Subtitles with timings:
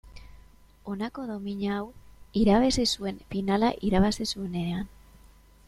[0.93, 1.83] Honako domina hau
[2.43, 4.93] irabazi zuen finala irabazi zuenean.